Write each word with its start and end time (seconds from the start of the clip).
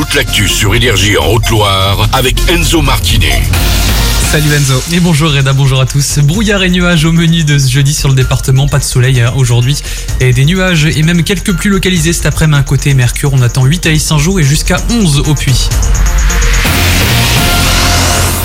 toute 0.00 0.14
l'actu 0.14 0.48
sur 0.48 0.74
Énergie 0.74 1.18
en 1.18 1.26
Haute-Loire 1.26 2.08
avec 2.14 2.48
Enzo 2.48 2.80
Martinet. 2.80 3.42
Salut 4.30 4.50
Enzo. 4.50 4.82
Et 4.92 4.98
bonjour 4.98 5.30
Reda, 5.30 5.52
bonjour 5.52 5.78
à 5.78 5.84
tous. 5.84 6.20
Brouillard 6.20 6.62
et 6.62 6.70
nuages 6.70 7.04
au 7.04 7.12
menu 7.12 7.44
de 7.44 7.58
ce 7.58 7.68
jeudi 7.68 7.92
sur 7.92 8.08
le 8.08 8.14
département, 8.14 8.66
pas 8.66 8.78
de 8.78 8.84
soleil 8.84 9.20
hein, 9.20 9.30
aujourd'hui. 9.36 9.76
Et 10.20 10.32
des 10.32 10.46
nuages 10.46 10.86
et 10.86 11.02
même 11.02 11.22
quelques 11.22 11.52
pluies 11.52 11.68
localisées 11.68 12.14
cet 12.14 12.24
après-midi. 12.24 12.64
Côté 12.64 12.94
Mercure, 12.94 13.34
on 13.34 13.42
attend 13.42 13.66
8 13.66 13.88
à 13.88 13.98
5 13.98 14.16
jours 14.16 14.40
et 14.40 14.42
jusqu'à 14.42 14.78
11 14.88 15.18
au 15.28 15.34
puits. 15.34 15.68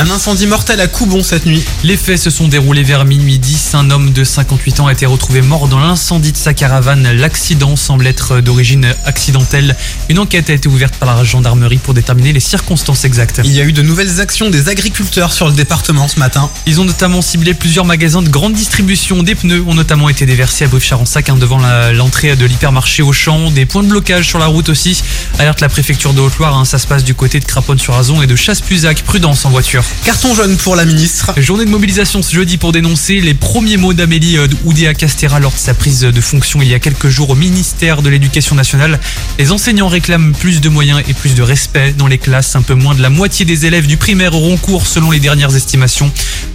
Un 0.00 0.08
incendie 0.08 0.46
mortel 0.46 0.80
à 0.80 0.88
Coubon 0.88 1.22
cette 1.22 1.44
nuit. 1.44 1.62
Les 1.84 1.98
faits 1.98 2.18
se 2.18 2.30
sont 2.30 2.48
déroulés 2.48 2.84
vers 2.84 3.04
minuit 3.04 3.38
10. 3.38 3.74
Un 3.74 3.90
homme 3.90 4.14
de 4.14 4.24
58 4.24 4.80
ans 4.80 4.86
a 4.86 4.92
été 4.92 5.04
retrouvé 5.04 5.42
mort 5.42 5.68
dans 5.68 5.78
l'incendie 5.78 6.32
de 6.32 6.38
sa 6.38 6.54
caravane. 6.54 7.12
L'accident 7.12 7.76
semble 7.76 8.06
être 8.06 8.40
d'origine 8.40 8.94
accidentelle. 9.04 9.76
Une 10.08 10.18
enquête 10.18 10.48
a 10.48 10.54
été 10.54 10.70
ouverte 10.70 10.94
par 10.94 11.14
la 11.14 11.22
gendarmerie 11.22 11.76
pour 11.76 11.92
déterminer 11.92 12.32
les 12.32 12.40
circonstances 12.40 13.04
exactes. 13.04 13.42
Il 13.44 13.52
y 13.52 13.60
a 13.60 13.64
eu 13.64 13.74
de 13.74 13.82
nouvelles 13.82 14.22
actions 14.22 14.48
des 14.48 14.70
agriculteurs 14.70 15.34
sur 15.34 15.46
le 15.46 15.52
département 15.52 16.08
ce 16.08 16.18
matin. 16.18 16.48
Ils 16.64 16.80
ont 16.80 16.86
notamment 16.86 17.20
ciblé 17.20 17.52
plusieurs 17.52 17.84
magasins 17.84 18.22
de 18.22 18.30
grande 18.30 18.54
distribution. 18.54 19.22
Des 19.22 19.34
pneus 19.34 19.62
ont 19.66 19.74
notamment 19.74 20.08
été 20.08 20.24
déversés 20.24 20.64
à 20.64 20.68
Brive-Charensac 20.68 21.28
hein, 21.28 21.36
devant 21.36 21.58
l'entrée 21.92 22.36
de 22.36 22.46
l'hypermarché 22.46 23.02
Auchan. 23.02 23.50
Des 23.50 23.66
points 23.66 23.82
de 23.82 23.88
blocage 23.88 24.26
sur 24.28 24.38
la 24.38 24.46
route 24.46 24.70
aussi. 24.70 25.02
Alerte 25.38 25.60
la 25.60 25.68
préfecture 25.68 26.14
de 26.14 26.22
Haute-Loire. 26.22 26.56
hein, 26.56 26.64
ça 26.64 26.78
se 26.78 26.86
passe 26.86 27.04
du 27.04 27.14
côté 27.14 27.38
de 27.38 27.44
Craponne-sur-Azon 27.44 28.22
et 28.22 28.26
de 28.26 28.34
Chasse-Puzac. 28.34 29.02
Prudence 29.02 29.44
en 29.44 29.50
voiture. 29.50 29.84
Carton 30.04 30.34
jaune 30.34 30.56
pour 30.56 30.76
la 30.76 30.84
ministre. 30.84 31.32
Journée 31.36 31.64
de 31.64 31.70
mobilisation 31.70 32.22
ce 32.22 32.34
jeudi 32.34 32.56
pour 32.56 32.72
dénoncer 32.72 33.20
les 33.20 33.34
premiers 33.34 33.76
mots 33.76 33.92
d'Amélie 33.92 34.38
euh, 34.38 34.48
Oudéa 34.64 34.94
Castera 34.94 35.40
lors 35.40 35.52
de 35.52 35.58
sa 35.58 35.74
prise 35.74 36.00
de 36.00 36.20
fonction 36.20 36.62
il 36.62 36.68
y 36.68 36.74
a 36.74 36.78
quelques 36.78 37.08
jours 37.08 37.30
au 37.30 37.34
ministère 37.34 38.02
de 38.02 38.08
l'Éducation 38.08 38.56
nationale. 38.56 38.98
Les 39.38 39.52
enseignants 39.52 39.88
réclament 39.88 40.32
plus 40.32 40.60
de 40.60 40.68
moyens 40.68 41.02
et 41.08 41.14
plus 41.14 41.34
de 41.34 41.42
respect 41.42 41.94
dans 41.96 42.06
les 42.06 42.18
classes. 42.18 42.56
Un 42.56 42.62
peu 42.62 42.74
moins 42.74 42.94
de 42.94 43.02
la 43.02 43.10
moitié 43.10 43.44
des 43.44 43.66
élèves 43.66 43.86
du 43.86 43.96
primaire 43.96 44.34
auront 44.34 44.56
cours 44.56 44.86
selon 44.86 45.10
les 45.10 45.20
dernières 45.20 45.54
estimations. 45.54 46.10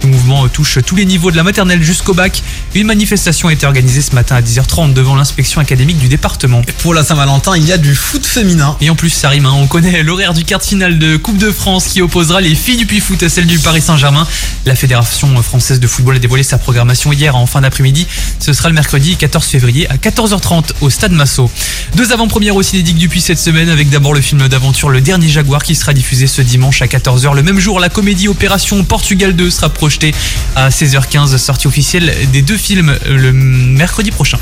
Mouvement 0.06 0.48
touche 0.48 0.78
tous 0.84 0.96
les 0.96 1.04
niveaux 1.04 1.30
de 1.30 1.36
la 1.36 1.42
maternelle 1.42 1.82
jusqu'au 1.82 2.14
bac. 2.14 2.42
Une 2.74 2.86
manifestation 2.86 3.48
a 3.48 3.52
été 3.52 3.66
organisée 3.66 4.00
ce 4.00 4.14
matin 4.14 4.36
à 4.36 4.40
10h30 4.40 4.92
devant 4.92 5.14
l'inspection 5.14 5.60
académique 5.60 5.98
du 5.98 6.08
département. 6.08 6.62
Pour 6.78 6.94
la 6.94 7.04
Saint-Valentin, 7.04 7.56
il 7.56 7.66
y 7.66 7.72
a 7.72 7.78
du 7.78 7.94
foot 7.94 8.24
féminin. 8.24 8.76
Et 8.80 8.90
en 8.90 8.94
plus, 8.94 9.10
ça 9.10 9.28
rime, 9.28 9.46
hein, 9.46 9.54
on 9.54 9.66
connaît 9.66 10.02
l'horaire 10.02 10.34
du 10.34 10.44
quart 10.44 10.60
de 10.60 10.64
finale 10.64 10.98
de 10.98 11.16
Coupe 11.16 11.38
de 11.38 11.50
France 11.50 11.86
qui 11.86 12.02
opposera 12.02 12.40
les 12.40 12.54
filles 12.54 12.76
du 12.76 12.86
Puy-Foot 12.86 13.22
à 13.22 13.28
celles 13.28 13.46
du 13.46 13.58
Paris 13.58 13.80
Saint-Germain. 13.80 14.26
La 14.64 14.74
Fédération 14.74 15.42
française 15.42 15.80
de 15.80 15.86
football 15.86 16.16
a 16.16 16.18
dévoilé 16.18 16.42
sa 16.42 16.58
programmation 16.58 17.12
hier 17.12 17.36
en 17.36 17.46
fin 17.46 17.60
d'après-midi. 17.60 18.06
Ce 18.38 18.52
sera 18.52 18.68
le 18.68 18.74
mercredi 18.74 19.16
14 19.16 19.44
février 19.46 19.88
à 19.88 19.96
14h30 19.96 20.72
au 20.80 20.90
Stade 20.90 21.12
Massot. 21.12 21.50
Deux 21.96 22.12
avant-premières 22.12 22.56
au 22.56 22.62
Cinédic 22.62 22.96
du 22.96 23.08
Puy 23.08 23.20
cette 23.20 23.38
semaine 23.38 23.68
avec 23.68 23.90
d'abord 23.90 24.14
le 24.14 24.20
film 24.20 24.46
d'aventure 24.48 24.88
Le 24.88 25.00
Dernier 25.00 25.28
Jaguar 25.28 25.62
qui 25.62 25.74
sera 25.74 25.92
diffusé 25.92 26.26
ce 26.26 26.42
dimanche 26.42 26.82
à 26.82 26.86
14h. 26.86 27.34
Le 27.34 27.42
même 27.42 27.58
jour, 27.58 27.80
la 27.80 27.88
comédie 27.88 28.28
Opération 28.28 28.82
Portugal 28.84 29.34
2 29.34 29.50
sera 29.50 29.68
à 30.54 30.68
16h15, 30.68 31.36
sortie 31.38 31.66
officielle 31.66 32.12
des 32.32 32.42
deux 32.42 32.56
films 32.56 32.90
euh, 33.06 33.16
le 33.16 33.32
mercredi 33.32 34.10
prochain. 34.10 34.38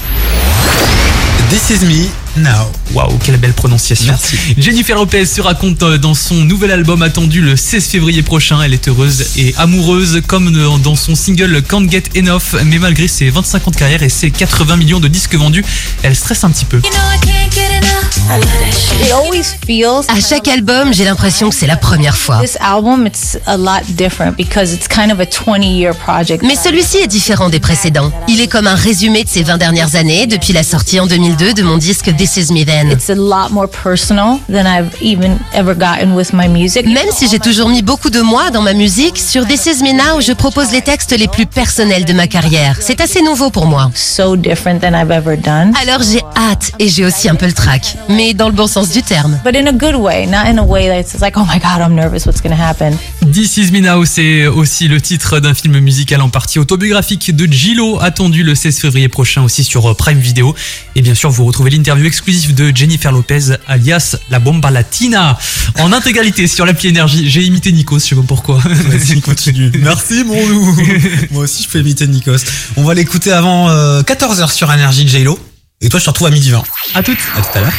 This 1.51 1.71
is 1.71 1.85
me 1.87 2.24
now. 2.37 2.71
Waouh, 2.93 3.17
quelle 3.25 3.37
belle 3.37 3.53
prononciation. 3.53 4.07
Merci. 4.13 4.37
Jennifer 4.59 4.97
Lopez 4.97 5.25
se 5.27 5.41
raconte 5.41 5.83
euh, 5.83 5.99
dans 5.99 6.15
son 6.15 6.35
nouvel 6.37 6.71
album 6.71 7.03
attendu 7.03 7.41
le 7.41 7.57
16 7.57 7.85
février 7.87 8.23
prochain. 8.23 8.61
Elle 8.63 8.75
est 8.75 8.89
heureuse 8.89 9.25
et 9.37 9.55
amoureuse 9.59 10.21
comme 10.27 10.53
dans- 10.53 10.79
dans 10.79 10.97
son 10.97 11.15
single 11.15 11.63
Can't 11.63 11.89
Get 11.91 12.05
Enough. 12.17 12.57
Mais 12.67 12.79
malgré 12.79 13.09
ses 13.09 13.31
25 13.31 13.69
ans 13.69 13.71
de 13.71 13.77
carrière 13.77 14.03
et 14.03 14.09
ses 14.09 14.31
80 14.31 14.77
millions 14.77 15.01
de 15.01 15.09
disques 15.09 15.35
vendus, 15.35 15.65
elle 16.03 16.15
stresse 16.17 16.45
un 16.45 16.51
petit 16.51 16.65
peu. 16.65 16.77
You 16.79 16.83
know 16.83 16.91
I 17.15 17.19
can't 17.21 17.53
get 17.53 17.77
enough. 17.79 17.91
I 18.31 18.39
love 18.39 18.47
that 18.47 18.73
shit. 18.73 19.07
It 19.07 19.13
always 19.13 19.45
feels 19.67 20.05
À 20.09 20.21
chaque 20.21 20.49
album, 20.49 20.93
j'ai 20.95 21.05
l'impression 21.05 21.51
que 21.51 21.55
c'est 21.57 21.67
la 21.67 21.77
première 21.77 22.17
fois. 22.17 22.41
this 22.41 22.57
album 22.61 23.07
it's 23.07 23.39
a 23.47 23.57
lot 23.57 23.83
different 23.91 24.37
because 24.37 24.73
it's 24.73 24.89
kind 24.89 25.11
of 25.13 25.21
a 25.21 25.27
20 25.27 25.63
year 25.63 25.95
project. 25.95 26.43
Mais 26.43 26.55
celui-ci 26.57 26.99
est 26.99 27.07
différent 27.07 27.49
des 27.51 27.61
précédents. 27.61 28.13
Il 28.29 28.41
est 28.41 28.47
comme 28.49 28.67
un 28.67 28.75
résumé 28.75 29.25
de 29.25 29.29
ces 29.29 29.43
20 29.43 29.59
dernières 29.59 29.95
années, 29.97 30.27
depuis 30.27 30.53
la 30.53 30.63
sortie 30.63 31.01
en 31.01 31.07
2002 31.07 31.55
de 31.55 31.63
mon 31.63 31.77
disque 31.77 32.11
This 32.25 32.39
Is 32.39 32.51
Me 32.51 32.65
Then. 32.65 32.91
It's 32.91 33.11
a 33.11 33.15
lot 33.15 33.51
more 33.51 33.69
personal 33.69 34.41
than 34.49 34.65
I've 34.67 34.97
even 35.03 35.39
ever 35.53 35.75
gotten 35.75 36.15
with 36.15 36.33
my 36.33 36.49
music. 36.49 36.87
Même 36.87 37.11
si 37.13 37.29
j'ai 37.29 37.39
toujours 37.39 37.69
mis 37.69 37.83
beaucoup 37.83 38.09
de 38.09 38.23
moi 38.23 38.51
dans 38.51 38.63
ma 38.63 38.73
musique, 38.73 39.19
sur 39.19 39.47
This 39.47 39.67
Is 39.67 39.83
Me 39.83 39.93
Now, 39.93 40.23
je 40.23 40.33
propose 40.33 40.73
les 40.73 40.81
textes 40.81 41.15
les 41.15 41.29
plus 41.29 41.45
personnels 41.45 42.07
de 42.07 42.15
ma 42.15 42.27
carrière. 42.27 42.79
C'est 42.81 43.03
assez 43.03 43.21
nouveau 43.21 43.51
pour 43.51 43.67
moi. 43.67 43.91
So 43.95 44.37
different 44.37 44.81
than 44.81 44.95
I've 44.95 45.11
ever 45.11 45.37
done. 45.37 45.75
Alors 45.83 46.01
j'ai 46.03 46.23
hâte 46.35 46.73
et 46.79 46.89
j'ai 46.89 47.05
aussi 47.05 47.29
un 47.29 47.35
peu 47.35 47.45
le 47.45 47.53
trac, 47.53 47.95
mais 48.09 48.33
dans 48.33 48.49
le 48.49 48.55
bon 48.55 48.69
sens 48.69 48.89
du 48.89 49.03
terme. 49.03 49.39
But 49.45 49.55
in 49.55 49.67
a 49.67 49.73
good 49.73 49.97
way, 49.97 50.27
not 50.27 50.47
in 50.47 50.57
a 50.57 50.65
way 50.65 50.89
that's 50.89 51.21
like, 51.21 51.37
oh 51.37 51.45
my 51.45 51.59
God, 51.59 51.87
I'm 51.87 51.95
nervous, 51.95 52.25
what's 52.25 52.41
gonna 52.41 52.57
happen? 52.57 52.97
This 53.21 53.59
Is 53.59 53.71
Me 53.71 53.81
Now, 53.81 54.07
c'est 54.07 54.47
aussi 54.47 54.89
le 54.89 54.99
titre 55.03 55.41
d'un 55.41 55.53
film 55.53 55.79
musical 55.79 56.23
en 56.23 56.31
partie 56.31 56.59
autobiographique 56.59 57.37
de 57.37 57.45
Gillo, 57.45 57.99
attendu 58.01 58.45
le 58.45 58.55
16 58.55 58.79
février 58.79 59.11
prochain 59.11 59.43
aussi 59.43 59.63
sur 59.63 59.95
Prime 59.95 60.21
Video. 60.21 60.55
Et 60.97 61.03
bien 61.03 61.15
sûr, 61.15 61.29
vous 61.29 61.45
retrouvez 61.45 61.69
l'interview 61.69 62.07
exclusive 62.15 62.55
de 62.55 62.71
Jennifer 62.73 63.11
Lopez, 63.11 63.57
alias 63.67 64.17
la 64.31 64.39
Bomba 64.39 64.71
Latina, 64.71 65.37
en 65.81 65.93
intégralité 65.93 66.47
sur 66.47 66.65
l'appli 66.65 66.89
Énergie. 66.89 67.29
J'ai 67.29 67.43
imité 67.43 67.73
Nikos, 67.73 67.99
je 67.99 68.05
sais 68.05 68.15
pas 68.15 68.23
pourquoi. 68.23 68.59
Vas-y, 68.65 69.21
continue. 69.21 69.73
Merci 69.81 70.23
mon 70.23 70.47
loup. 70.47 70.77
Moi 71.33 71.43
aussi 71.43 71.65
je 71.65 71.69
peux 71.69 71.81
imiter 71.81 72.07
Nikos. 72.07 72.37
On 72.77 72.85
va 72.85 72.95
l'écouter 72.95 73.33
avant 73.33 73.69
14h 74.03 74.53
sur 74.53 74.73
Énergie 74.73 75.09
J-Lo. 75.09 75.39
Et 75.81 75.89
toi 75.89 75.99
je 75.99 76.05
te 76.05 76.11
retrouve 76.11 76.29
à 76.29 76.31
midi 76.31 76.51
20. 76.51 76.63
À 76.95 77.03
toutes. 77.03 77.19
À 77.37 77.41
tout 77.41 77.59
à 77.59 77.61
l'heure. 77.63 77.73